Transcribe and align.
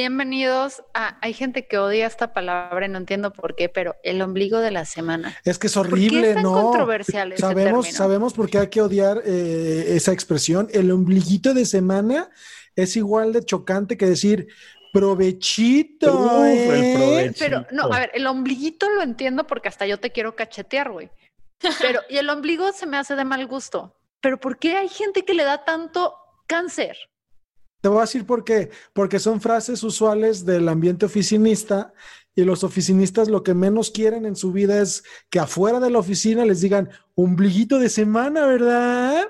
Bienvenidos 0.00 0.82
a. 0.94 1.18
Hay 1.20 1.34
gente 1.34 1.66
que 1.66 1.76
odia 1.76 2.06
esta 2.06 2.32
palabra 2.32 2.86
y 2.86 2.88
no 2.88 2.96
entiendo 2.96 3.34
por 3.34 3.54
qué, 3.54 3.68
pero 3.68 3.96
el 4.02 4.22
ombligo 4.22 4.58
de 4.60 4.70
la 4.70 4.86
semana. 4.86 5.36
Es 5.44 5.58
que 5.58 5.66
es 5.66 5.76
horrible, 5.76 6.08
¿Por 6.08 6.22
qué 6.22 6.28
es 6.30 6.34
tan 6.36 6.42
¿no? 6.42 6.52
controversial 6.54 7.32
ese 7.32 7.42
sabemos, 7.42 7.84
término? 7.84 7.98
sabemos 7.98 8.32
por 8.32 8.48
qué 8.48 8.58
hay 8.60 8.68
que 8.68 8.80
odiar 8.80 9.20
eh, 9.26 9.84
esa 9.88 10.12
expresión. 10.12 10.68
El 10.72 10.90
ombliguito 10.90 11.52
de 11.52 11.66
semana 11.66 12.30
es 12.76 12.96
igual 12.96 13.34
de 13.34 13.44
chocante 13.44 13.98
que 13.98 14.06
decir 14.06 14.48
provechito. 14.90 16.18
Uf, 16.18 16.46
el 16.46 16.82
¿eh? 16.82 16.94
provecho. 16.96 17.34
Pero 17.38 17.66
no, 17.70 17.92
a 17.92 17.98
ver, 17.98 18.10
el 18.14 18.26
ombliguito 18.26 18.88
lo 18.88 19.02
entiendo 19.02 19.46
porque 19.46 19.68
hasta 19.68 19.86
yo 19.86 20.00
te 20.00 20.12
quiero 20.12 20.34
cachetear, 20.34 20.90
güey. 20.92 21.10
Pero, 21.78 22.00
y 22.08 22.16
el 22.16 22.30
ombligo 22.30 22.72
se 22.72 22.86
me 22.86 22.96
hace 22.96 23.16
de 23.16 23.26
mal 23.26 23.46
gusto. 23.46 23.94
Pero 24.22 24.40
¿por 24.40 24.58
qué 24.58 24.78
hay 24.78 24.88
gente 24.88 25.26
que 25.26 25.34
le 25.34 25.44
da 25.44 25.62
tanto 25.66 26.14
cáncer? 26.46 26.96
Te 27.80 27.88
voy 27.88 27.98
a 27.98 28.02
decir 28.02 28.26
por 28.26 28.44
qué. 28.44 28.70
Porque 28.92 29.18
son 29.18 29.40
frases 29.40 29.82
usuales 29.82 30.44
del 30.44 30.68
ambiente 30.68 31.06
oficinista 31.06 31.92
y 32.34 32.44
los 32.44 32.64
oficinistas 32.64 33.28
lo 33.28 33.42
que 33.42 33.54
menos 33.54 33.90
quieren 33.90 34.24
en 34.24 34.36
su 34.36 34.52
vida 34.52 34.80
es 34.80 35.02
que 35.30 35.40
afuera 35.40 35.80
de 35.80 35.90
la 35.90 35.98
oficina 35.98 36.44
les 36.44 36.60
digan 36.60 36.90
ombliguito 37.14 37.78
de 37.78 37.88
semana, 37.88 38.46
¿verdad? 38.46 39.28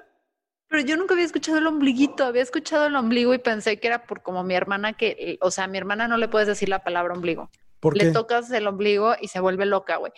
Pero 0.68 0.82
yo 0.84 0.96
nunca 0.96 1.14
había 1.14 1.26
escuchado 1.26 1.58
el 1.58 1.66
ombliguito, 1.66 2.24
había 2.24 2.42
escuchado 2.42 2.86
el 2.86 2.94
ombligo 2.94 3.34
y 3.34 3.38
pensé 3.38 3.80
que 3.80 3.88
era 3.88 4.04
por 4.06 4.22
como 4.22 4.44
mi 4.44 4.54
hermana 4.54 4.92
que, 4.92 5.38
o 5.40 5.50
sea, 5.50 5.64
a 5.64 5.66
mi 5.66 5.78
hermana 5.78 6.06
no 6.06 6.16
le 6.16 6.28
puedes 6.28 6.46
decir 6.46 6.68
la 6.68 6.84
palabra 6.84 7.14
ombligo. 7.14 7.50
¿Por 7.80 7.96
le 7.96 8.04
qué? 8.04 8.10
tocas 8.12 8.50
el 8.50 8.66
ombligo 8.66 9.14
y 9.20 9.28
se 9.28 9.40
vuelve 9.40 9.64
loca, 9.64 9.96
güey. 9.96 10.12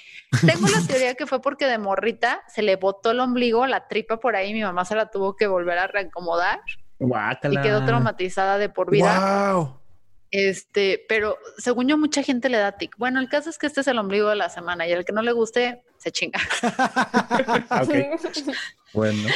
Tengo 0.44 0.66
la 0.68 0.84
teoría 0.86 1.14
que 1.14 1.26
fue 1.26 1.40
porque 1.40 1.64
de 1.64 1.78
morrita 1.78 2.42
se 2.48 2.60
le 2.60 2.76
botó 2.76 3.12
el 3.12 3.20
ombligo, 3.20 3.66
la 3.66 3.86
tripa 3.86 4.18
por 4.18 4.34
ahí, 4.34 4.52
mi 4.52 4.62
mamá 4.62 4.84
se 4.84 4.96
la 4.96 5.10
tuvo 5.10 5.36
que 5.36 5.46
volver 5.46 5.78
a 5.78 5.86
reacomodar 5.86 6.60
Guácala. 7.08 7.60
y 7.60 7.62
quedó 7.62 7.84
traumatizada 7.84 8.58
de 8.58 8.68
por 8.68 8.90
vida. 8.90 9.52
Wow. 9.54 9.78
Este, 10.30 11.04
pero 11.10 11.36
según 11.58 11.88
yo, 11.88 11.98
mucha 11.98 12.22
gente 12.22 12.48
le 12.48 12.56
da 12.56 12.72
tic. 12.72 12.96
Bueno, 12.96 13.20
el 13.20 13.28
caso 13.28 13.50
es 13.50 13.58
que 13.58 13.66
este 13.66 13.82
es 13.82 13.86
el 13.86 13.98
ombligo 13.98 14.30
de 14.30 14.36
la 14.36 14.48
semana 14.48 14.88
y 14.88 14.92
el 14.92 15.04
que 15.04 15.12
no 15.12 15.20
le 15.20 15.32
guste, 15.32 15.82
se 15.98 16.10
chinga. 16.10 16.40
Bueno, 18.94 19.26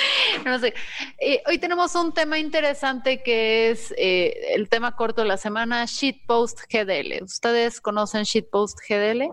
No 0.45 0.59
sé. 0.59 0.75
Eh, 1.19 1.43
hoy 1.47 1.57
tenemos 1.57 1.95
un 1.95 2.13
tema 2.13 2.39
interesante 2.39 3.23
que 3.23 3.71
es 3.71 3.91
eh, 3.97 4.55
el 4.55 4.69
tema 4.69 4.95
corto 4.97 5.23
de 5.23 5.29
la 5.29 5.39
semana, 5.39 5.87
Shitpost 5.87 6.61
GDL. 6.71 7.25
¿Ustedes 7.25 7.81
conocen 7.81 8.25
Shitpost 8.25 8.79
GDL? 8.87 9.33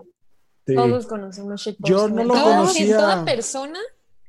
sí. 0.66 0.74
Todos 0.74 1.06
conocemos 1.06 1.60
shitpost. 1.60 1.90
Yo 1.90 2.08
no 2.08 2.24
lo 2.24 2.32
conocía. 2.32 2.96
Toda 2.96 3.24
persona 3.26 3.78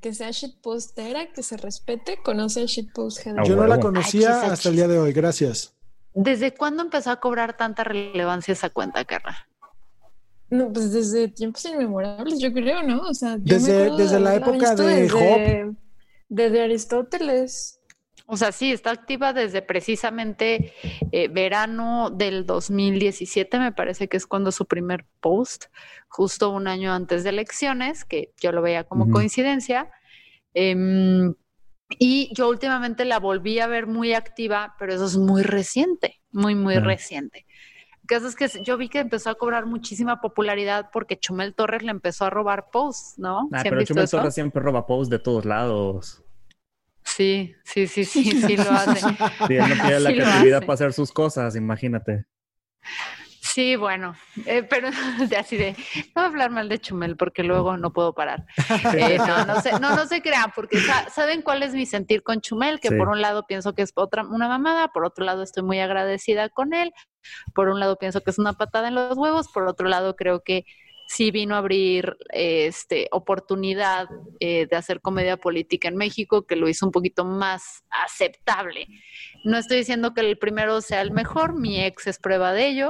que 0.05 0.13
sea 0.13 0.29
shitpostera, 0.29 1.31
que 1.33 1.41
se 1.41 1.57
respete, 1.57 2.19
conoce 2.23 2.61
el 2.61 2.67
shitpost. 2.67 3.25
Ah, 3.25 3.41
Yo 3.43 3.55
no 3.55 3.65
la 3.65 3.79
conocía 3.79 4.37
Achis, 4.39 4.51
hasta 4.51 4.69
el 4.69 4.75
día 4.75 4.87
de 4.87 4.99
hoy. 4.99 5.13
Gracias. 5.13 5.73
¿Desde 6.13 6.53
cuándo 6.53 6.83
empezó 6.83 7.09
a 7.09 7.19
cobrar 7.19 7.57
tanta 7.57 7.83
relevancia 7.83 8.51
esa 8.51 8.69
cuenta, 8.69 9.03
Carla? 9.03 9.35
No, 10.51 10.71
pues 10.71 10.93
desde 10.93 11.27
tiempos 11.29 11.65
inmemorables, 11.65 12.37
yo 12.39 12.53
creo, 12.53 12.83
¿no? 12.83 13.01
O 13.01 13.15
sea, 13.15 13.37
Desde- 13.39 13.89
desde 13.97 14.19
la 14.19 14.35
época 14.35 14.75
de 14.75 14.83
desde, 14.85 15.73
desde 16.29 16.61
Aristóteles. 16.61 17.74
O 18.27 18.37
sea, 18.37 18.51
sí, 18.51 18.71
está 18.71 18.89
activa 18.91 19.33
desde 19.33 19.61
precisamente 19.61 20.73
eh, 21.11 21.27
verano 21.27 22.09
del 22.09 22.45
2017, 22.45 23.59
me 23.59 23.71
parece 23.71 24.07
que 24.07 24.17
es 24.17 24.25
cuando 24.25 24.51
su 24.51 24.65
primer 24.65 25.05
post, 25.19 25.65
justo 26.07 26.49
un 26.49 26.67
año 26.67 26.91
antes 26.91 27.23
de 27.23 27.29
elecciones, 27.29 28.03
que 28.03 28.33
yo 28.41 28.51
lo 28.51 28.63
veía 28.63 28.83
como 28.83 29.11
coincidencia. 29.11 29.91
Em, 30.55 31.35
y 31.99 32.33
yo 32.33 32.49
últimamente 32.49 33.05
la 33.05 33.19
volví 33.19 33.59
a 33.59 33.67
ver 33.67 33.85
muy 33.85 34.13
activa, 34.13 34.75
pero 34.79 34.93
eso 34.95 35.05
es 35.05 35.17
muy 35.17 35.43
reciente, 35.43 36.21
muy, 36.31 36.55
muy 36.55 36.77
reciente. 36.77 37.45
El 38.01 38.07
caso 38.07 38.27
es 38.27 38.35
que 38.35 38.63
yo 38.63 38.77
vi 38.77 38.89
que 38.89 38.99
empezó 38.99 39.29
a 39.29 39.35
cobrar 39.35 39.67
muchísima 39.67 40.19
popularidad 40.19 40.89
porque 40.91 41.17
Chumel 41.19 41.53
Torres 41.53 41.83
le 41.83 41.91
empezó 41.91 42.25
a 42.25 42.31
robar 42.31 42.71
posts, 42.71 43.19
¿no? 43.19 43.49
Ah, 43.51 43.61
¿Sí 43.61 43.67
han 43.67 43.73
pero 43.73 43.83
Chumel? 43.83 44.09
Torres 44.09 44.33
siempre 44.33 44.61
roba 44.61 44.87
posts 44.87 45.09
de 45.09 45.19
todos 45.19 45.45
lados. 45.45 46.24
Sí, 47.15 47.55
sí, 47.63 47.87
sí, 47.87 48.03
sí, 48.05 48.23
sí 48.41 48.57
lo 48.57 48.63
hace. 48.71 48.99
Sí, 48.99 49.55
él 49.55 49.69
no 49.69 49.75
tiene 49.75 49.99
la 49.99 50.09
Sí 50.09 50.15
creatividad 50.15 50.59
para 50.61 50.73
hacer 50.73 50.93
sus 50.93 51.11
cosas, 51.11 51.55
imagínate. 51.55 52.25
Sí, 53.41 53.75
bueno, 53.77 54.15
eh, 54.45 54.63
pero 54.63 54.89
de 55.29 55.37
así 55.37 55.55
de, 55.55 55.71
no 56.13 56.13
voy 56.15 56.23
a 56.23 56.25
hablar 56.25 56.51
mal 56.51 56.67
de 56.67 56.79
Chumel 56.79 57.15
porque 57.15 57.43
luego 57.43 57.77
no 57.77 57.93
puedo 57.93 58.13
parar. 58.13 58.45
Eh, 58.97 59.17
no, 59.17 59.45
no 59.45 59.61
se, 59.61 59.71
no, 59.79 59.95
no 59.95 60.05
se 60.07 60.21
crean, 60.21 60.51
porque 60.55 60.79
sa- 60.79 61.09
saben 61.09 61.41
cuál 61.41 61.63
es 61.63 61.73
mi 61.73 61.85
sentir 61.85 62.21
con 62.23 62.41
Chumel, 62.41 62.79
que 62.79 62.89
Sí. 62.89 62.95
por 62.95 63.07
un 63.07 63.21
lado 63.21 63.45
pienso 63.47 63.73
que 63.73 63.83
es 63.83 63.91
otra, 63.95 64.23
una 64.25 64.47
mamada, 64.47 64.89
por 64.89 65.05
otro 65.05 65.23
lado 65.25 65.43
estoy 65.43 65.63
muy 65.63 65.79
agradecida 65.79 66.49
con 66.49 66.73
él, 66.73 66.91
por 67.53 67.69
un 67.69 67.79
lado 67.79 67.97
pienso 67.97 68.21
que 68.21 68.31
es 68.31 68.39
una 68.39 68.53
patada 68.53 68.87
en 68.89 68.95
los 68.95 69.15
huevos, 69.17 69.47
por 69.47 69.67
otro 69.67 69.87
lado 69.87 70.15
creo 70.15 70.41
que 70.43 70.65
sí 71.07 71.31
vino 71.31 71.55
a 71.55 71.59
abrir 71.59 72.17
eh, 72.33 72.65
este 72.67 73.07
oportunidad 73.11 74.07
eh, 74.39 74.67
de 74.69 74.75
hacer 74.75 75.01
comedia 75.01 75.37
política 75.37 75.87
en 75.87 75.95
México, 75.97 76.45
que 76.45 76.55
lo 76.55 76.67
hizo 76.67 76.85
un 76.85 76.91
poquito 76.91 77.25
más 77.25 77.83
aceptable. 77.89 78.87
No 79.43 79.57
estoy 79.57 79.77
diciendo 79.77 80.13
que 80.13 80.21
el 80.21 80.37
primero 80.37 80.81
sea 80.81 81.01
el 81.01 81.11
mejor, 81.11 81.53
mi 81.59 81.79
ex 81.83 82.07
es 82.07 82.17
prueba 82.17 82.51
de 82.53 82.67
ello. 82.67 82.89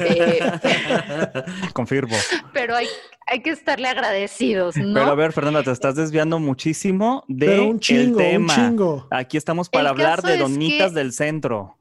eh, 0.00 0.38
Confirmo. 1.72 2.16
pero 2.52 2.76
hay, 2.76 2.86
hay 3.26 3.42
que 3.42 3.50
estarle 3.50 3.88
agradecidos, 3.88 4.76
¿no? 4.76 4.94
Pero 4.94 5.10
a 5.10 5.14
ver, 5.14 5.32
Fernanda, 5.32 5.62
te 5.62 5.72
estás 5.72 5.96
desviando 5.96 6.38
muchísimo 6.38 7.24
de 7.28 7.46
Pero 7.46 7.66
un 7.68 7.80
chingo, 7.80 8.02
el 8.02 8.10
un 8.10 8.16
tema. 8.18 8.54
chingo. 8.54 9.08
Aquí 9.10 9.36
estamos 9.36 9.68
para 9.68 9.80
El 9.82 9.86
hablar 9.88 10.22
de 10.22 10.34
es 10.34 10.38
donitas 10.40 10.92
que- 10.92 10.98
del 10.98 11.12
centro. 11.12 11.76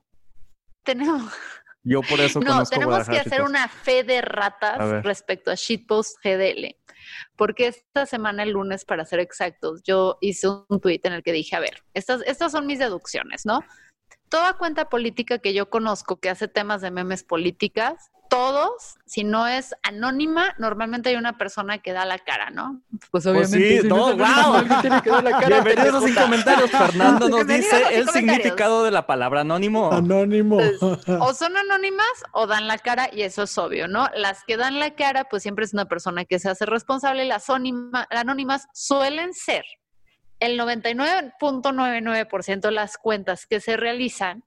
tenemos, 0.84 1.22
Yo 1.86 2.02
por 2.02 2.20
eso 2.20 2.40
no, 2.40 2.48
conozco 2.48 2.80
tenemos 2.80 3.08
que 3.08 3.20
hacer 3.20 3.44
una 3.44 3.68
fe 3.68 4.04
de 4.04 4.22
ratas 4.22 5.04
respecto 5.04 5.52
a 5.52 5.56
Shitpost 5.56 6.18
GDL. 6.24 6.76
Porque 7.36 7.68
esta 7.68 8.08
semana, 8.08 8.42
el 8.42 8.52
lunes, 8.52 8.84
para 8.86 9.06
ser 9.06 9.20
exactos, 9.20 9.84
yo 9.84 10.18
hice 10.20 10.48
un 10.68 10.82
tuit 10.82 11.06
en 11.06 11.14
el 11.14 11.22
que 11.22 11.32
dije, 11.32 11.56
a 11.56 11.60
ver, 11.60 11.84
estas, 11.94 12.24
estas 12.26 12.52
son 12.52 12.66
mis 12.66 12.80
deducciones, 12.80 13.46
¿no? 13.46 13.60
Toda 14.30 14.54
cuenta 14.54 14.90
política 14.90 15.38
que 15.38 15.54
yo 15.54 15.70
conozco 15.70 16.20
que 16.20 16.30
hace 16.30 16.48
temas 16.48 16.82
de 16.82 16.90
memes 16.90 17.24
políticas, 17.24 18.10
todos, 18.36 18.96
si 19.06 19.24
no 19.24 19.48
es 19.48 19.74
anónima, 19.84 20.54
normalmente 20.58 21.08
hay 21.10 21.16
una 21.16 21.38
persona 21.38 21.78
que 21.78 21.94
da 21.94 22.04
la 22.06 22.20
cara, 22.20 22.50
¿no? 22.50 22.82
Pues 23.12 23.24
Pues 23.24 23.50
sí, 23.52 23.80
no, 23.86 24.14
wow. 24.16 24.18
Bienvenidos 25.48 26.04
a 26.04 26.08
Sin 26.08 26.16
Comentarios. 26.16 26.70
Fernando 26.70 27.30
nos 27.30 27.48
dice 27.48 27.82
el 27.92 28.10
significado 28.10 28.84
de 28.84 28.92
la 28.92 29.08
palabra 29.08 29.40
anónimo. 29.42 29.90
Anónimo. 29.92 30.58
o 30.58 31.34
son 31.34 31.56
anónimas 31.56 32.08
o 32.34 32.46
dan 32.46 32.68
la 32.68 32.78
cara 32.78 33.10
y 33.12 33.22
eso 33.22 33.44
es 33.44 33.58
obvio, 33.58 33.88
¿no? 33.88 34.10
Las 34.16 34.44
que 34.44 34.58
dan 34.58 34.80
la 34.80 34.96
cara, 34.96 35.24
pues 35.30 35.44
siempre 35.44 35.64
es 35.64 35.72
una 35.74 35.86
persona 35.86 36.26
que 36.26 36.38
se 36.40 36.50
hace 36.50 36.66
responsable. 36.66 37.24
Las 37.24 37.50
anónima- 37.50 38.06
anónimas 38.10 38.68
suelen 38.74 39.34
ser 39.34 39.64
el 40.42 40.60
99.99% 40.60 42.60
de 42.60 42.72
las 42.72 42.98
cuentas 42.98 43.46
que 43.48 43.62
se 43.62 43.78
realizan 43.78 44.44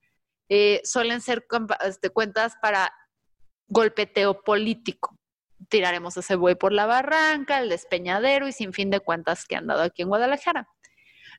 eh, 0.51 0.81
suelen 0.83 1.21
ser 1.21 1.45
este, 1.85 2.09
cuentas 2.09 2.55
para 2.61 2.91
golpeteo 3.69 4.41
político. 4.43 5.15
Tiraremos 5.69 6.17
ese 6.17 6.35
buey 6.35 6.55
por 6.55 6.73
la 6.73 6.85
barranca, 6.85 7.59
el 7.59 7.69
despeñadero 7.69 8.47
y 8.47 8.51
sin 8.51 8.73
fin 8.73 8.89
de 8.89 8.99
cuentas 8.99 9.45
que 9.45 9.55
han 9.55 9.67
dado 9.67 9.83
aquí 9.83 10.01
en 10.01 10.09
Guadalajara. 10.09 10.67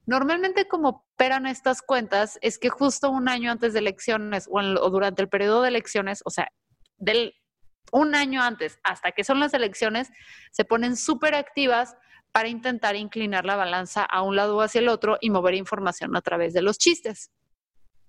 Normalmente 0.06 0.66
como 0.66 1.04
operan 1.14 1.46
estas 1.46 1.82
cuentas 1.82 2.38
es 2.40 2.58
que 2.58 2.70
justo 2.70 3.10
un 3.10 3.28
año 3.28 3.50
antes 3.50 3.72
de 3.72 3.80
elecciones 3.80 4.48
o, 4.50 4.58
o 4.58 4.90
durante 4.90 5.22
el 5.22 5.28
periodo 5.28 5.62
de 5.62 5.68
elecciones, 5.68 6.22
o 6.24 6.30
sea, 6.30 6.48
del 6.96 7.34
un 7.92 8.14
año 8.14 8.42
antes, 8.42 8.78
hasta 8.84 9.12
que 9.12 9.24
son 9.24 9.40
las 9.40 9.52
elecciones, 9.52 10.10
se 10.52 10.64
ponen 10.64 10.96
súper 10.96 11.34
activas 11.34 11.96
para 12.32 12.48
intentar 12.48 12.94
inclinar 12.94 13.44
la 13.44 13.56
balanza 13.56 14.04
a 14.04 14.22
un 14.22 14.36
lado 14.36 14.56
o 14.56 14.60
hacia 14.60 14.80
el 14.80 14.88
otro 14.88 15.18
y 15.20 15.30
mover 15.30 15.54
información 15.54 16.14
a 16.16 16.20
través 16.20 16.54
de 16.54 16.62
los 16.62 16.78
chistes. 16.78 17.30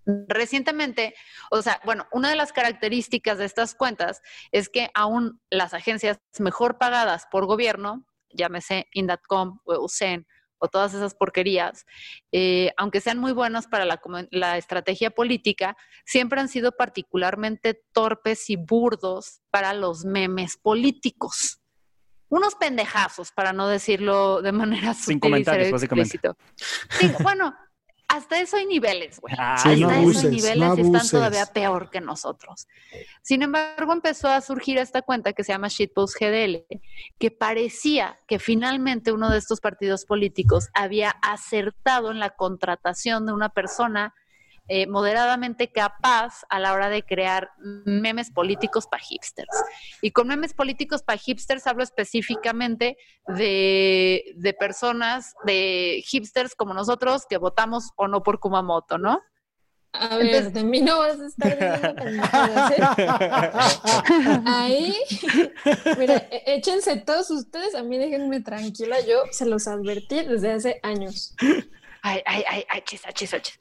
Recientemente, 0.05 1.13
o 1.51 1.61
sea, 1.61 1.79
bueno, 1.85 2.07
una 2.11 2.29
de 2.29 2.35
las 2.35 2.51
características 2.51 3.37
de 3.37 3.45
estas 3.45 3.75
cuentas 3.75 4.21
es 4.51 4.67
que 4.67 4.89
aún 4.93 5.39
las 5.49 5.73
agencias 5.73 6.19
mejor 6.39 6.77
pagadas 6.77 7.27
por 7.29 7.45
gobierno, 7.45 8.05
llámese 8.29 8.87
Indatcom 8.93 9.59
o 9.63 9.83
USEN 9.83 10.25
o 10.57 10.67
todas 10.67 10.93
esas 10.93 11.15
porquerías, 11.15 11.85
eh, 12.31 12.71
aunque 12.77 13.01
sean 13.01 13.17
muy 13.17 13.31
buenas 13.31 13.67
para 13.67 13.83
la, 13.83 13.99
la, 14.29 14.57
estrategia 14.57 15.09
política, 15.09 15.75
siempre 16.05 16.39
han 16.39 16.49
sido 16.49 16.71
particularmente 16.71 17.83
torpes 17.91 18.47
y 18.49 18.57
burdos 18.57 19.41
para 19.49 19.73
los 19.73 20.05
memes 20.05 20.57
políticos. 20.57 21.61
Unos 22.29 22.55
pendejazos, 22.55 23.31
para 23.31 23.53
no 23.53 23.67
decirlo 23.67 24.41
de 24.41 24.51
manera 24.51 24.93
Sin 24.93 25.19
comentarios, 25.19 25.71
básicamente. 25.71 26.19
Sí, 26.91 27.11
bueno, 27.23 27.55
hasta 28.11 28.39
eso 28.39 28.57
hay 28.57 28.65
niveles, 28.65 29.19
güey. 29.19 29.33
hasta 29.37 29.71
eso 29.71 29.89
hay 29.89 30.05
niveles 30.29 30.77
y 30.77 30.81
están 30.81 31.07
todavía 31.09 31.45
peor 31.45 31.89
que 31.89 32.01
nosotros. 32.01 32.67
Sin 33.21 33.41
embargo, 33.41 33.93
empezó 33.93 34.29
a 34.29 34.41
surgir 34.41 34.77
esta 34.77 35.01
cuenta 35.01 35.33
que 35.33 35.43
se 35.43 35.53
llama 35.53 35.69
Shitpost 35.69 36.17
GDL, 36.19 36.65
que 37.17 37.31
parecía 37.31 38.19
que 38.27 38.39
finalmente 38.39 39.11
uno 39.11 39.29
de 39.29 39.37
estos 39.37 39.61
partidos 39.61 40.05
políticos 40.05 40.69
había 40.73 41.11
acertado 41.21 42.11
en 42.11 42.19
la 42.19 42.31
contratación 42.31 43.25
de 43.25 43.33
una 43.33 43.49
persona 43.49 44.13
eh, 44.73 44.87
moderadamente 44.87 45.69
capaz 45.69 46.45
a 46.47 46.57
la 46.57 46.71
hora 46.71 46.87
de 46.87 47.03
crear 47.03 47.51
memes 47.59 48.31
políticos 48.31 48.87
para 48.87 49.03
hipsters. 49.03 49.49
Y 50.01 50.11
con 50.11 50.29
memes 50.29 50.53
políticos 50.53 51.03
para 51.03 51.17
hipsters 51.17 51.67
hablo 51.67 51.83
específicamente 51.83 52.95
de, 53.27 54.33
de 54.37 54.53
personas, 54.53 55.33
de 55.43 56.01
hipsters 56.07 56.55
como 56.55 56.73
nosotros 56.73 57.25
que 57.29 57.35
votamos 57.35 57.91
o 57.97 58.07
no 58.07 58.23
por 58.23 58.39
Kumamoto, 58.39 58.97
¿no? 58.97 59.19
A 59.91 60.15
ver, 60.15 60.53
de 60.53 60.63
mí 60.63 60.79
no 60.79 60.99
vas 60.99 61.19
a 61.19 61.25
estar 61.25 61.51
diciendo 61.51 62.03
¿eh? 62.77 64.41
Ahí, 64.45 64.95
mira, 65.97 66.29
e, 66.31 66.55
échense 66.55 66.95
todos 66.95 67.29
ustedes, 67.29 67.75
a 67.75 67.83
mí 67.83 67.97
déjenme 67.97 68.39
tranquila, 68.39 69.01
yo 69.01 69.23
se 69.31 69.45
los 69.45 69.67
advertí 69.67 70.23
desde 70.23 70.53
hace 70.53 70.79
años. 70.81 71.35
Ay, 72.01 72.21
ay, 72.25 72.43
ay, 72.49 72.65
ay, 72.69 72.81
chis, 72.83 73.03
chis, 73.13 73.29
chis. 73.41 73.59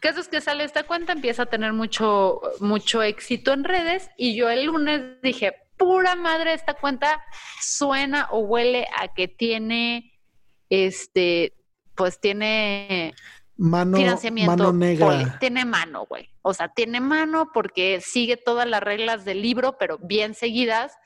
Caso 0.00 0.20
es 0.20 0.28
que 0.28 0.40
sale 0.40 0.64
esta 0.64 0.84
cuenta, 0.84 1.12
empieza 1.12 1.44
a 1.44 1.46
tener 1.46 1.72
mucho, 1.72 2.40
mucho 2.60 3.02
éxito 3.02 3.52
en 3.52 3.64
redes 3.64 4.10
y 4.16 4.36
yo 4.36 4.50
el 4.50 4.66
lunes 4.66 5.20
dije, 5.22 5.54
pura 5.78 6.14
madre, 6.14 6.52
esta 6.52 6.74
cuenta 6.74 7.22
suena 7.62 8.28
o 8.30 8.40
huele 8.40 8.86
a 8.96 9.08
que 9.08 9.26
tiene, 9.26 10.12
este, 10.68 11.54
pues 11.94 12.20
tiene 12.20 13.14
mano, 13.56 13.96
financiamiento. 13.96 14.50
Mano 14.50 14.72
negra. 14.72 15.38
Tiene 15.40 15.64
mano, 15.64 16.04
güey. 16.06 16.28
O 16.42 16.52
sea, 16.52 16.68
tiene 16.68 17.00
mano 17.00 17.50
porque 17.54 18.00
sigue 18.02 18.36
todas 18.36 18.68
las 18.68 18.82
reglas 18.82 19.24
del 19.24 19.40
libro, 19.40 19.78
pero 19.78 19.98
bien 19.98 20.34
seguidas 20.34 20.98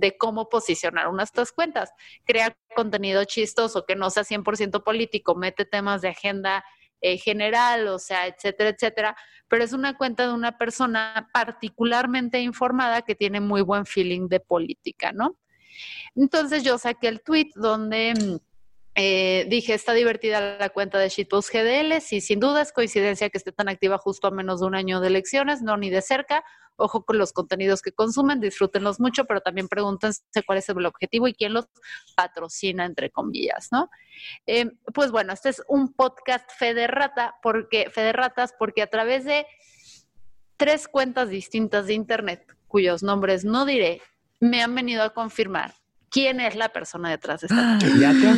de 0.00 0.16
cómo 0.16 0.48
posicionar 0.48 1.08
unas 1.08 1.28
estas 1.30 1.52
cuentas. 1.52 1.92
Crea 2.24 2.56
contenido 2.74 3.24
chistoso 3.24 3.84
que 3.86 3.94
no 3.94 4.10
sea 4.10 4.24
100% 4.24 4.82
político, 4.82 5.34
mete 5.34 5.64
temas 5.64 6.00
de 6.00 6.08
agenda 6.08 6.64
eh, 7.02 7.16
general, 7.18 7.88
o 7.88 7.98
sea, 7.98 8.26
etcétera, 8.26 8.70
etcétera, 8.70 9.16
pero 9.48 9.64
es 9.64 9.72
una 9.72 9.96
cuenta 9.96 10.26
de 10.26 10.34
una 10.34 10.58
persona 10.58 11.30
particularmente 11.32 12.40
informada 12.40 13.02
que 13.02 13.14
tiene 13.14 13.40
muy 13.40 13.62
buen 13.62 13.86
feeling 13.86 14.28
de 14.28 14.40
política, 14.40 15.12
¿no? 15.12 15.38
Entonces 16.14 16.62
yo 16.62 16.76
saqué 16.76 17.08
el 17.08 17.22
tweet 17.22 17.50
donde 17.54 18.12
mm, 18.14 18.49
eh, 18.96 19.46
dije, 19.48 19.72
está 19.72 19.92
divertida 19.92 20.58
la 20.58 20.68
cuenta 20.70 20.98
de 20.98 21.08
Shitpost 21.08 21.52
GDL, 21.52 22.00
sí, 22.00 22.20
sin 22.20 22.40
duda 22.40 22.60
es 22.60 22.72
coincidencia 22.72 23.30
que 23.30 23.38
esté 23.38 23.52
tan 23.52 23.68
activa 23.68 23.98
justo 23.98 24.26
a 24.26 24.30
menos 24.30 24.60
de 24.60 24.66
un 24.66 24.74
año 24.74 25.00
de 25.00 25.06
elecciones, 25.06 25.62
no 25.62 25.76
ni 25.76 25.90
de 25.90 26.02
cerca. 26.02 26.44
Ojo 26.76 27.04
con 27.04 27.18
los 27.18 27.32
contenidos 27.32 27.82
que 27.82 27.92
consumen, 27.92 28.40
disfrútenlos 28.40 28.98
mucho, 29.00 29.26
pero 29.26 29.42
también 29.42 29.68
pregúntense 29.68 30.22
cuál 30.46 30.58
es 30.58 30.68
el 30.68 30.84
objetivo 30.86 31.28
y 31.28 31.34
quién 31.34 31.52
los 31.52 31.66
patrocina, 32.16 32.84
entre 32.84 33.10
comillas, 33.10 33.68
¿no? 33.70 33.90
Eh, 34.46 34.70
pues 34.94 35.10
bueno, 35.10 35.34
este 35.34 35.50
es 35.50 35.62
un 35.68 35.92
podcast 35.92 36.50
Federrata, 36.58 37.36
porque, 37.42 37.90
Federratas, 37.90 38.54
porque 38.58 38.82
a 38.82 38.88
través 38.88 39.24
de 39.24 39.46
tres 40.56 40.88
cuentas 40.88 41.28
distintas 41.28 41.86
de 41.86 41.94
Internet, 41.94 42.56
cuyos 42.66 43.02
nombres 43.02 43.44
no 43.44 43.66
diré, 43.66 44.00
me 44.40 44.62
han 44.62 44.74
venido 44.74 45.02
a 45.02 45.10
confirmar 45.10 45.74
quién 46.10 46.40
es 46.40 46.56
la 46.56 46.70
persona 46.70 47.10
detrás 47.10 47.40
de 47.40 47.46
esta 47.46 47.58
ah, 47.78 47.78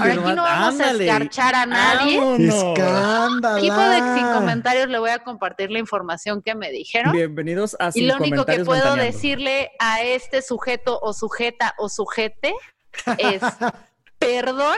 Ahora 0.01 0.13
aquí 0.13 0.35
no 0.35 0.43
vamos 0.43 0.81
a 0.81 0.91
escarchar 0.93 1.55
a 1.55 1.67
nadie. 1.67 2.47
Escándalo. 2.49 3.59
Equipo 3.59 3.81
de 3.81 3.97
sin 4.15 4.27
comentarios 4.33 4.89
le 4.89 4.99
voy 4.99 5.11
a 5.11 5.21
compartir 5.21 5.71
la 5.71 5.79
información 5.79 6.43
que 6.43 6.55
me 6.55 6.71
dijeron. 6.71 7.13
Bienvenidos 7.13 7.77
a 7.79 7.91
Sin 7.91 8.05
Y 8.05 8.07
lo 8.07 8.17
único 8.17 8.45
que 8.45 8.65
puedo 8.65 8.83
Ventaneando. 8.83 9.05
decirle 9.05 9.71
a 9.79 10.03
este 10.03 10.43
sujeto 10.43 10.99
o 11.01 11.13
sujeta 11.13 11.75
o 11.79 11.89
sujete 11.89 12.55
es 13.19 13.41
perdón 14.19 14.77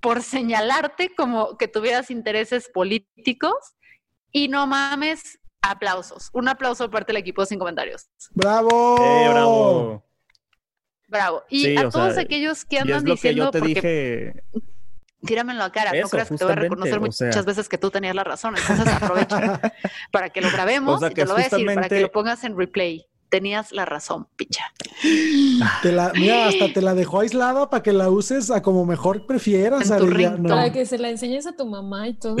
por 0.00 0.22
señalarte 0.22 1.14
como 1.14 1.58
que 1.58 1.68
tuvieras 1.68 2.10
intereses 2.10 2.70
políticos 2.72 3.54
y 4.32 4.48
no 4.48 4.66
mames, 4.66 5.38
aplausos. 5.60 6.30
Un 6.32 6.48
aplauso 6.48 6.84
de 6.84 6.90
parte 6.90 7.12
del 7.12 7.20
equipo 7.20 7.42
de 7.42 7.46
sin 7.46 7.58
comentarios. 7.58 8.08
¡Bravo! 8.30 8.96
Eh, 8.98 9.28
bravo. 9.30 10.09
Bravo. 11.10 11.44
Y 11.50 11.64
Sí, 11.64 11.76
a 11.76 11.88
todos 11.90 12.14
sea, 12.14 12.22
aquellos 12.22 12.64
que 12.64 12.78
andan 12.78 13.04
que 13.04 13.10
diciendo 13.12 13.44
yo 13.44 13.50
te 13.50 13.58
porque 13.58 13.74
dije. 13.74 14.44
tíramelo 15.26 15.64
a 15.64 15.72
cara, 15.72 15.92
no 16.00 16.08
creas 16.08 16.28
que 16.28 16.36
te 16.36 16.44
voy 16.44 16.52
a 16.52 16.56
reconocer 16.56 16.98
o 16.98 17.00
muchas 17.00 17.34
sea. 17.34 17.42
veces 17.42 17.68
que 17.68 17.78
tú 17.78 17.90
tenías 17.90 18.14
la 18.14 18.24
razón, 18.24 18.54
entonces 18.56 18.86
aprovecha 18.86 19.60
para 20.12 20.30
que 20.30 20.40
lo 20.40 20.50
grabemos 20.50 20.96
O 20.96 20.98
sea, 21.00 21.10
y 21.10 21.14
que 21.14 21.22
te 21.22 21.28
lo 21.28 21.34
voy 21.34 21.42
a 21.42 21.48
decir 21.48 21.66
para 21.74 21.88
que 21.88 22.00
lo 22.00 22.12
pongas 22.12 22.44
en 22.44 22.56
replay. 22.56 23.06
Tenías 23.28 23.70
la 23.72 23.84
razón, 23.84 24.26
picha. 24.36 24.64
Te 25.82 25.92
la, 25.92 26.12
mira, 26.14 26.46
hasta 26.46 26.72
te 26.72 26.82
la 26.82 26.94
dejó 26.94 27.20
aislada 27.20 27.70
para 27.70 27.82
que 27.82 27.92
la 27.92 28.10
uses 28.10 28.50
a 28.50 28.62
como 28.62 28.84
mejor 28.84 29.26
prefieras, 29.26 29.90
En 29.90 29.98
tu 29.98 30.04
Arellano. 30.04 30.48
Para 30.48 30.72
que 30.72 30.84
se 30.84 30.98
la 30.98 31.10
enseñes 31.10 31.46
a 31.46 31.52
tu 31.52 31.66
mamá 31.66 32.08
y 32.08 32.14
todo. 32.14 32.36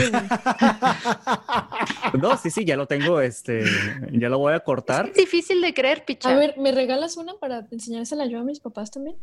No, 2.20 2.36
sí, 2.36 2.50
sí, 2.50 2.64
ya 2.64 2.76
lo 2.76 2.86
tengo, 2.86 3.20
este, 3.20 3.64
ya 4.12 4.28
lo 4.28 4.38
voy 4.38 4.52
a 4.52 4.60
cortar. 4.60 5.06
Es 5.06 5.14
difícil 5.14 5.60
de 5.60 5.72
creer, 5.72 6.04
picha. 6.04 6.30
A 6.30 6.34
ver, 6.34 6.54
¿me 6.58 6.72
regalas 6.72 7.16
una 7.16 7.34
para 7.34 7.66
enseñársela 7.70 8.26
yo 8.26 8.40
a 8.40 8.44
mis 8.44 8.60
papás 8.60 8.90
también? 8.90 9.16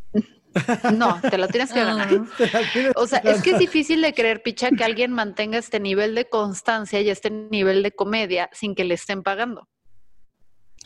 No, 0.96 1.20
te 1.22 1.38
lo 1.38 1.48
tienes 1.48 1.72
que 1.72 1.84
ganar. 1.84 2.08
Ah, 2.12 2.25
Te 2.38 2.50
la 2.50 2.62
tienes 2.72 2.94
O 2.96 3.06
sea, 3.06 3.22
que 3.22 3.32
es 3.32 3.41
que 3.41 3.51
es 3.51 3.60
difícil 3.60 4.01
de 4.01 4.13
creer, 4.13 4.41
picha, 4.41 4.70
que 4.72 4.84
alguien 4.84 5.12
mantenga 5.12 5.58
este 5.58 5.79
nivel 5.79 6.15
de 6.15 6.29
constancia 6.29 7.01
y 7.01 7.10
este 7.10 7.29
nivel 7.29 7.84
de 7.84 7.91
comedia 7.91 8.50
sin 8.53 8.74
que 8.74 8.84
le 8.84 8.96
estén 8.96 9.24
pagando. 9.24 9.67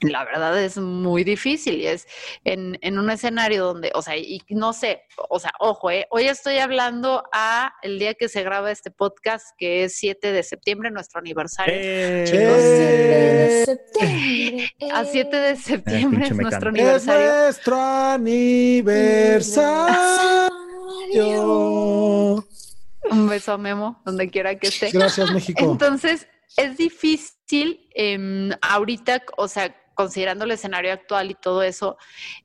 La 0.02 0.26
verdad 0.26 0.60
es 0.62 0.78
muy 0.78 1.24
difícil 1.24 1.76
y 1.80 1.86
es 1.88 2.08
en, 2.44 2.78
en 2.82 2.98
un 2.98 3.10
escenario 3.12 3.66
donde, 3.66 3.92
o 3.94 4.02
sea, 4.02 4.18
y 4.18 4.42
no 4.50 4.74
sé, 4.74 5.04
o 5.30 5.40
sea, 5.40 5.52
ojo, 5.60 5.92
eh, 5.92 6.08
hoy 6.10 6.24
estoy 6.28 6.58
hablando 6.58 7.24
a 7.32 7.74
el 7.84 8.00
día 8.00 8.16
que 8.16 8.28
se 8.28 8.42
graba 8.44 8.72
este 8.72 8.90
podcast, 8.90 9.46
que 9.58 9.84
es 9.84 9.96
7 9.98 10.32
de 10.32 10.42
septiembre, 10.44 10.90
nuestro 10.90 11.20
aniversario. 11.20 11.76
Eh, 11.78 12.26
Eh, 12.28 13.64
7 13.66 13.66
de 13.66 13.66
septiembre. 13.66 14.92
A 14.92 15.06
7 15.06 15.38
de 15.38 15.56
septiembre 15.56 16.26
es 16.28 16.36
nuestro 16.36 16.72
mecánico. 16.72 16.96
Es 16.96 17.08
aniversario. 17.08 17.44
nuestro 17.44 17.80
aniversario. 21.14 22.46
Un 23.10 23.28
beso 23.30 23.54
a 23.54 23.58
Memo, 23.58 24.02
donde 24.06 24.30
quiera 24.30 24.58
que 24.58 24.68
esté. 24.68 24.90
Gracias, 24.92 25.32
México. 25.32 25.64
Entonces, 25.64 26.28
es 26.58 26.78
difícil 26.78 27.88
em, 27.94 28.52
ahorita, 28.62 29.24
o 29.38 29.48
sea, 29.48 29.76
considerando 30.02 30.46
el 30.46 30.52
escenario 30.52 30.92
actual 30.92 31.30
y 31.30 31.36
todo 31.36 31.62
eso, 31.62 31.96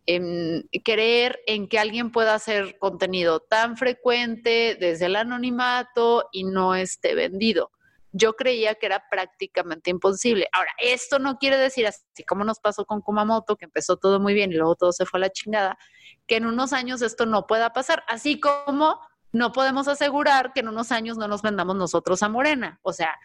em, 0.05 0.63
creer 0.85 1.41
en 1.47 1.69
que 1.69 1.79
alguien 1.79 2.13
pueda 2.13 2.35
hacer 2.35 2.79
contenido 2.79 3.41
tan 3.41 3.79
frecuente 3.79 4.77
desde 4.79 5.07
el 5.07 5.17
anonimato 5.17 6.29
y 6.33 6.45
no 6.45 6.75
esté 6.75 7.15
vendido. 7.15 7.71
Yo 8.13 8.35
creía 8.35 8.75
que 8.75 8.85
era 8.85 9.05
prácticamente 9.11 9.89
imposible. 9.89 10.49
Ahora, 10.53 10.71
esto 10.79 11.19
no 11.19 11.39
quiere 11.39 11.57
decir, 11.57 11.87
así 11.87 12.25
como 12.29 12.45
nos 12.45 12.61
pasó 12.61 12.85
con 12.85 13.01
Kumamoto, 13.01 13.57
que 13.57 13.65
empezó 13.65 13.97
todo 13.97 14.21
muy 14.21 14.35
bien 14.35 14.53
y 14.53 14.57
luego 14.57 14.75
todo 14.75 14.93
se 14.93 15.07
fue 15.07 15.17
a 15.19 15.23
la 15.23 15.31
chingada, 15.31 15.79
que 16.27 16.37
en 16.37 16.45
unos 16.45 16.75
años 16.75 17.01
esto 17.01 17.25
no 17.25 17.47
pueda 17.47 17.73
pasar, 17.73 18.05
así 18.07 18.39
como 18.39 19.01
no 19.33 19.53
podemos 19.53 19.89
asegurar 19.89 20.53
que 20.53 20.61
en 20.61 20.69
unos 20.69 20.93
años 20.93 21.17
no 21.17 21.27
nos 21.27 21.41
vendamos 21.41 21.75
nosotros 21.77 22.23
a 22.23 22.29
Morena. 22.29 22.81
O 22.83 22.93
sea, 22.93 23.17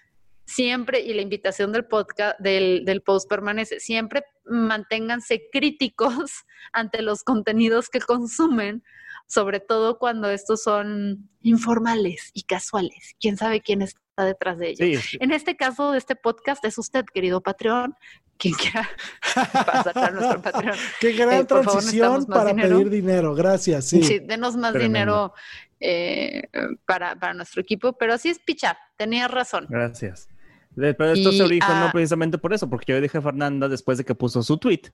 siempre, 0.46 1.02
y 1.02 1.14
la 1.14 1.22
invitación 1.22 1.72
del 1.72 1.86
podcast, 1.86 2.40
del, 2.40 2.84
del 2.86 3.02
post 3.02 3.30
permanece, 3.30 3.80
siempre 3.80 4.24
manténganse 4.46 5.48
críticos 5.52 6.32
ante 6.74 7.02
los 7.02 7.24
contenidos 7.24 7.90
que 7.90 8.00
consumen, 8.00 8.84
sobre 9.28 9.60
todo 9.60 9.98
cuando 9.98 10.30
estos 10.30 10.64
son 10.64 11.30
informales 11.42 12.32
y 12.34 12.44
casuales. 12.44 13.16
¿Quién 13.20 13.38
sabe 13.38 13.62
quién 13.62 13.82
está 13.82 14.02
detrás 14.18 14.58
de 14.58 14.72
ellos? 14.72 15.04
En 15.20 15.32
este 15.32 15.56
caso 15.56 15.94
de 15.94 15.98
este 15.98 16.16
podcast 16.16 16.64
es 16.66 16.78
usted, 16.78 17.06
querido 17.06 17.42
Patreon, 17.42 17.96
quien 18.38 18.56
quiera 18.56 18.90
pasar 19.66 19.98
a 19.98 20.12
nuestro 20.12 20.42
Patreon. 20.42 20.76
Qué 21.00 21.14
gran 21.14 21.42
eh, 21.42 21.46
transición 21.46 22.26
para 22.26 22.54
pedir 22.54 22.90
dinero. 22.90 23.34
Gracias. 23.34 23.86
Sí, 23.88 24.20
denos 24.20 24.58
más 24.58 24.74
dinero 24.74 25.34
eh, 25.80 26.44
para, 26.86 27.16
para, 27.16 27.34
nuestro 27.34 27.62
equipo, 27.62 27.94
pero 27.94 28.14
así 28.14 28.30
es 28.30 28.40
pichar, 28.40 28.78
tenías 28.98 29.32
razón. 29.32 29.66
Gracias. 29.70 30.28
Pero 30.75 31.12
esto 31.12 31.32
se 31.32 31.44
originó 31.44 31.86
no 31.86 31.92
precisamente 31.92 32.38
por 32.38 32.54
eso, 32.54 32.70
porque 32.70 32.94
yo 32.94 33.01
dije 33.01 33.18
a 33.18 33.22
Fernanda 33.22 33.68
después 33.68 33.98
de 33.98 34.06
que 34.06 34.16
puso 34.16 34.42
su 34.44 34.58
tweet 34.58 34.92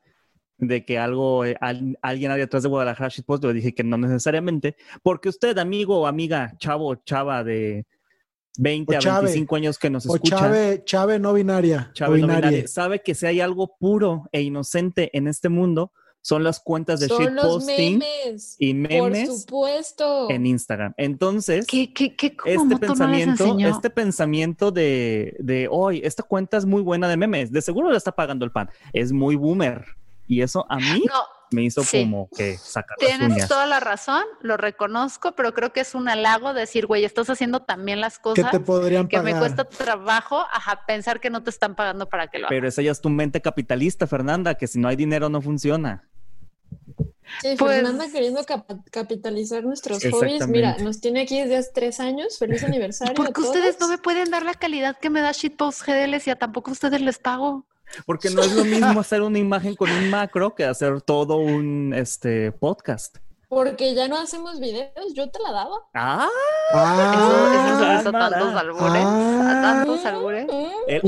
de 0.57 0.86
que 0.86 0.98
algo, 0.98 1.46
eh, 1.46 1.55
alguien 2.01 2.31
había 2.31 2.46
detrás 2.46 2.63
de 2.63 2.69
Guadalajara 2.69 3.10
Shitpost, 3.10 3.43
le 3.43 3.53
dije 3.53 3.75
que 3.75 3.84
no 3.84 3.98
necesariamente, 3.98 4.75
porque 5.03 5.29
usted, 5.29 5.57
amigo 5.57 6.00
o 6.00 6.07
amiga, 6.07 6.53
chavo, 6.57 6.96
chava 6.96 7.43
de 7.43 7.86
20 8.57 8.96
a 8.96 9.00
25 9.00 9.55
años 9.55 9.77
que 9.77 9.89
nos 9.89 10.05
escucha. 10.05 10.36
O 10.36 10.39
chave, 10.39 10.84
chave 10.84 11.19
no 11.19 11.34
binaria. 11.34 11.91
Chave 11.93 12.19
no 12.19 12.27
binaria. 12.27 12.67
Sabe 12.67 13.01
que 13.03 13.13
si 13.13 13.27
hay 13.27 13.39
algo 13.39 13.77
puro 13.77 14.27
e 14.31 14.41
inocente 14.41 15.15
en 15.15 15.27
este 15.27 15.50
mundo, 15.50 15.91
son 16.27 16.43
las 16.43 16.60
cuentas 16.60 17.00
de 17.00 17.07
shitposting 17.07 18.03
y 18.60 18.74
memes 18.74 19.29
por 19.29 19.39
supuesto. 19.39 20.29
en 20.29 20.46
Instagram. 20.46 20.93
Entonces, 20.98 21.65
este 21.72 22.77
pensamiento, 22.77 23.57
este 23.57 23.89
pensamiento 23.89 24.72
de, 24.72 25.38
de 25.39 25.69
hoy, 25.72 26.01
esta 26.03 26.24
cuenta 26.24 26.57
es 26.57 26.65
muy 26.65 26.81
buena 26.81 27.07
de 27.07 27.15
memes, 27.15 27.53
de 27.53 27.62
seguro 27.62 27.91
le 27.91 27.98
está 27.98 28.12
pagando 28.12 28.43
el 28.43 28.51
pan. 28.51 28.69
Es 28.91 29.13
muy 29.13 29.38
boomer. 29.38 29.86
Y 30.27 30.41
eso 30.41 30.65
a 30.67 30.75
mí 30.75 31.05
me 31.51 31.63
hizo 31.63 31.81
como 31.89 32.27
que 32.36 32.57
sacar 32.57 32.98
Tienes 32.98 33.48
toda 33.48 33.65
la 33.65 33.79
razón, 33.79 34.25
lo 34.41 34.57
reconozco, 34.57 35.31
pero 35.31 35.53
creo 35.53 35.72
que 35.72 35.79
es 35.79 35.96
un 35.96 36.10
halago 36.10 36.53
decir, 36.53 36.88
güey, 36.88 37.05
estás 37.05 37.29
haciendo 37.29 37.62
también 37.62 38.01
las 38.01 38.19
cosas 38.19 38.51
que, 38.51 38.57
te 38.57 38.60
podrían 38.60 39.07
que 39.07 39.22
me 39.22 39.34
cuesta 39.34 39.63
trabajo, 39.63 40.46
ajá, 40.51 40.81
pensar 40.86 41.22
que 41.22 41.29
no 41.29 41.41
te 41.41 41.51
están 41.51 41.75
pagando 41.75 42.10
para 42.10 42.27
que 42.27 42.39
lo 42.39 42.48
hagas. 42.48 42.53
Pero 42.53 42.67
esa 42.67 42.81
ya 42.81 42.91
es 42.91 43.00
tu 43.00 43.10
mente 43.10 43.41
capitalista, 43.41 44.07
Fernanda, 44.07 44.55
que 44.55 44.67
si 44.67 44.77
no 44.77 44.89
hay 44.89 44.98
dinero 44.98 45.29
no 45.29 45.41
funciona. 45.41 46.03
Sí, 47.41 47.55
pues, 47.57 47.75
Fernanda 47.75 48.07
queriendo 48.12 48.41
capitalizar 48.91 49.63
nuestros 49.63 50.03
hobbies. 50.12 50.48
Mira, 50.48 50.77
nos 50.79 51.00
tiene 51.00 51.22
aquí 51.22 51.39
desde 51.41 51.57
hace 51.57 51.72
tres 51.74 52.00
años. 52.00 52.38
Feliz 52.38 52.63
aniversario. 52.63 53.13
Porque 53.15 53.41
ustedes 53.41 53.79
no 53.79 53.88
me 53.88 53.98
pueden 53.98 54.31
dar 54.31 54.43
la 54.43 54.53
calidad 54.53 54.98
que 54.98 55.10
me 55.10 55.22
da 55.22 55.31
Shitpost 55.31 55.86
GDL 55.86 56.15
y 56.25 56.29
a 56.29 56.36
tampoco 56.36 56.72
ustedes 56.72 57.01
les 57.01 57.19
pago. 57.19 57.65
Porque 58.05 58.29
no 58.29 58.41
es 58.41 58.53
lo 58.53 58.65
mismo 58.65 59.00
hacer 59.00 59.22
una 59.22 59.39
imagen 59.39 59.75
con 59.75 59.89
un 59.89 60.10
macro 60.10 60.55
que 60.55 60.65
hacer 60.65 61.01
todo 61.01 61.38
un 61.38 61.93
este, 61.96 62.51
podcast. 62.51 63.17
Porque 63.50 63.96
ya 63.96 64.10
no 64.10 64.18
hacemos 64.18 64.60
videos, 64.60 65.13
yo 65.16 65.30
te 65.30 65.39
la 65.39 65.54
daba. 65.54 65.77
Ah, 65.94 66.27
ah 66.74 68.00
eso, 68.01 68.12
tantos 68.12 68.54
albures, 68.54 69.04
ah, 69.06 69.60
tantos 69.62 70.06
albures. 70.06 70.48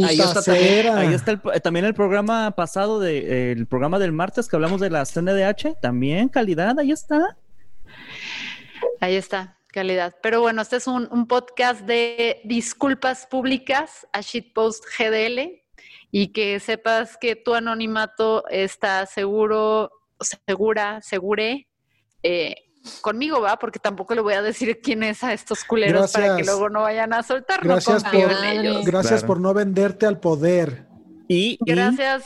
ahí 0.08 0.20
está, 0.20 0.42
también, 0.42 0.98
ahí 0.98 1.14
está 1.14 1.32
el, 1.32 1.42
también 1.62 1.86
el 1.86 1.94
programa 1.94 2.52
pasado 2.52 3.02
de 3.02 3.52
el 3.52 3.68
programa 3.68 4.00
del 4.00 4.14
martes 4.14 4.48
que 4.48 4.56
hablamos 4.56 4.80
de 4.80 4.90
la 4.90 5.04
CNDH, 5.04 5.82
también 5.82 6.30
calidad, 6.30 6.80
ahí 6.80 6.92
está. 6.92 7.36
Ahí 9.02 9.16
está, 9.16 9.58
calidad. 9.68 10.16
Pero 10.22 10.40
bueno, 10.40 10.62
este 10.62 10.78
es 10.78 10.88
un, 10.88 11.10
un 11.12 11.28
podcast 11.28 11.82
de 11.82 12.40
disculpas 12.46 13.28
públicas 13.28 14.08
a 14.14 14.22
Shitpost 14.22 14.86
GDL 14.98 15.62
y 16.10 16.30
que 16.32 16.62
sepas 16.62 17.18
que 17.18 17.36
tu 17.36 17.54
anonimato 17.54 18.48
está 18.48 19.06
seguro, 19.08 19.92
segura, 20.48 21.02
segure 21.02 21.69
eh, 22.24 22.56
conmigo, 23.02 23.42
¿va? 23.42 23.58
Porque 23.58 23.80
tampoco 23.80 24.16
le 24.16 24.22
voy 24.22 24.34
a 24.34 24.42
decir 24.42 24.80
quién 24.82 25.04
es 25.04 25.24
a 25.24 25.34
estos 25.34 25.64
culeros 25.64 26.12
para 26.12 26.36
que 26.36 26.44
luego 26.44 26.70
no 26.70 26.82
vayan 26.82 27.14
a 27.14 27.24
soltar. 27.24 27.62
Gracias, 27.64 28.04
por, 28.04 28.84
gracias 28.86 29.24
por 29.24 29.40
no 29.40 29.54
venderte 29.54 30.06
al 30.06 30.20
poder. 30.20 30.88
Y, 31.28 31.58
gracias. 31.62 32.24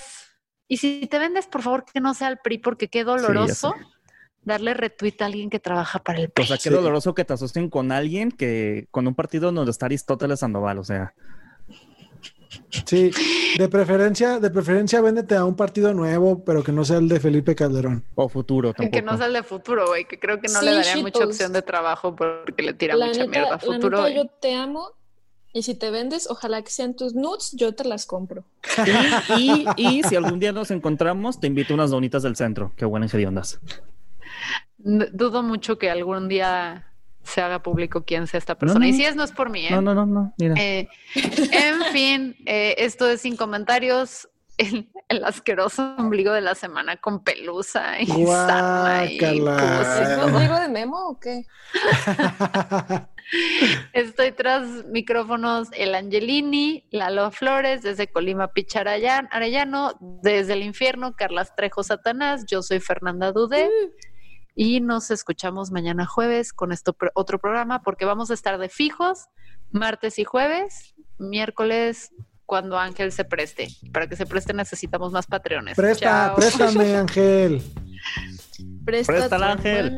Y... 0.67 0.77
si 0.77 1.07
te 1.07 1.19
vendes, 1.19 1.47
por 1.47 1.61
favor, 1.61 1.85
que 1.91 1.99
no 1.99 2.13
sea 2.13 2.29
el 2.29 2.37
PRI, 2.37 2.59
porque 2.59 2.87
qué 2.89 3.03
doloroso. 3.03 3.75
darle 4.45 4.73
retweet 4.73 5.15
a 5.21 5.25
alguien 5.25 5.49
que 5.49 5.59
trabaja 5.59 5.99
para 5.99 6.19
el 6.19 6.29
PRI. 6.29 6.43
O 6.43 6.47
sea, 6.47 6.57
qué 6.57 6.69
doloroso 6.69 7.13
que 7.13 7.25
te 7.25 7.33
asocien 7.33 7.69
con 7.69 7.91
alguien 7.91 8.31
que 8.31 8.87
con 8.91 9.07
un 9.07 9.15
partido 9.15 9.51
donde 9.51 9.71
está 9.71 9.85
Aristóteles 9.85 10.39
Sandoval, 10.39 10.79
o 10.79 10.83
sea. 10.83 11.13
Sí, 12.85 13.11
de 13.57 13.69
preferencia, 13.69 14.39
de 14.39 14.49
preferencia 14.49 15.01
véndete 15.01 15.35
a 15.35 15.45
un 15.45 15.55
partido 15.55 15.93
nuevo, 15.93 16.43
pero 16.43 16.63
que 16.63 16.71
no 16.71 16.83
sea 16.85 16.97
el 16.97 17.07
de 17.07 17.19
Felipe 17.19 17.55
Calderón. 17.55 18.03
O 18.15 18.29
futuro 18.29 18.73
tampoco. 18.73 18.91
Que 18.91 19.01
no 19.01 19.17
sea 19.17 19.27
el 19.27 19.33
de 19.33 19.43
futuro, 19.43 19.87
güey, 19.87 20.05
que 20.05 20.19
creo 20.19 20.39
que 20.39 20.47
no 20.51 20.61
le 20.61 20.73
daría 20.73 20.97
mucha 20.97 21.25
opción 21.25 21.53
de 21.53 21.61
trabajo 21.61 22.15
porque 22.15 22.63
le 22.63 22.73
tira 22.73 22.95
mucha 22.95 23.25
mierda 23.27 23.55
a 23.55 23.59
futuro. 23.59 24.07
yo 24.09 24.25
te 24.25 24.55
amo 24.55 24.91
y 25.53 25.61
si 25.63 25.75
te 25.75 25.91
vendes, 25.91 26.27
ojalá 26.29 26.63
que 26.63 26.71
sean 26.71 26.95
tus 26.95 27.13
nudes, 27.13 27.51
yo 27.53 27.75
te 27.75 27.83
las 27.83 28.07
compro. 28.07 28.43
Y, 29.37 29.65
y, 29.77 30.03
si 30.03 30.15
algún 30.15 30.39
día 30.39 30.51
nos 30.51 30.71
encontramos, 30.71 31.39
te 31.39 31.45
invito 31.47 31.75
unas 31.75 31.91
donitas 31.91 32.23
del 32.23 32.35
centro. 32.35 32.73
Qué 32.75 32.85
buenas 32.85 33.13
hediondas. 33.13 33.59
Dudo 34.77 35.43
mucho 35.43 35.77
que 35.77 35.91
algún 35.91 36.27
día 36.27 36.92
se 37.23 37.41
haga 37.41 37.63
público 37.63 38.03
quién 38.05 38.27
sea 38.27 38.37
esta 38.37 38.55
persona. 38.55 38.87
Y 38.87 38.93
si 38.93 39.05
es, 39.05 39.15
no 39.15 39.23
es 39.23 39.31
por 39.31 39.49
mí. 39.49 39.65
¿eh? 39.65 39.71
No, 39.71 39.81
no, 39.81 39.93
no, 39.93 40.05
no. 40.05 40.33
Mira. 40.37 40.55
Eh, 40.57 40.87
en 41.15 41.81
fin, 41.91 42.35
eh, 42.45 42.75
esto 42.77 43.09
es 43.09 43.21
sin 43.21 43.35
comentarios. 43.35 44.29
El, 44.57 44.89
asqueroso 45.25 45.95
ombligo 45.97 46.31
de 46.31 46.41
la 46.41 46.55
semana 46.55 46.97
con 46.97 47.23
pelusa 47.23 47.99
y 47.99 48.07
sarna 48.07 49.05
y 49.05 49.17
¿Es 49.17 50.17
ombligo 50.23 50.59
de 50.59 50.69
Memo 50.69 51.09
o 51.09 51.19
qué? 51.19 51.45
Estoy 53.93 54.31
tras 54.31 54.85
micrófonos 54.85 55.69
el 55.73 55.95
Angelini, 55.95 56.85
Lalo 56.91 57.31
Flores, 57.31 57.83
desde 57.83 58.07
Colima 58.07 58.49
Picharayán, 58.49 59.27
Arellano, 59.31 59.93
desde 59.99 60.53
el 60.53 60.63
infierno, 60.63 61.15
Carlas 61.15 61.55
Trejo 61.55 61.83
Satanás, 61.83 62.45
yo 62.47 62.61
soy 62.61 62.79
Fernanda 62.79 63.31
Dudé. 63.31 63.65
Mm. 63.65 64.12
Y 64.55 64.81
nos 64.81 65.09
escuchamos 65.11 65.71
mañana 65.71 66.05
jueves 66.05 66.53
con 66.53 66.71
esto 66.71 66.95
otro 67.15 67.39
programa 67.39 67.81
porque 67.81 68.05
vamos 68.05 68.29
a 68.31 68.33
estar 68.33 68.59
de 68.59 68.69
fijos 68.69 69.27
martes 69.71 70.19
y 70.19 70.23
jueves, 70.23 70.93
miércoles 71.17 72.11
cuando 72.45 72.77
Ángel 72.77 73.11
se 73.11 73.25
preste. 73.25 73.67
Para 73.91 74.07
que 74.07 74.15
se 74.15 74.25
preste 74.25 74.53
necesitamos 74.53 75.11
más 75.11 75.25
patrones. 75.25 75.75
Presta, 75.75 76.33
préstame, 76.35 76.95
Ángel. 76.97 77.63
Presta, 78.85 79.51
Ángel. 79.51 79.97